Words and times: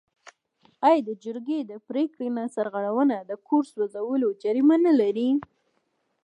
آیا 0.87 0.99
د 1.07 1.09
جرګې 1.23 1.59
د 1.65 1.71
پریکړې 1.87 2.27
نه 2.37 2.43
سرغړونه 2.55 3.17
د 3.29 3.31
کور 3.47 3.63
سوځول 3.73 4.21
جریمه 4.43 4.77
نلري؟ 4.85 5.29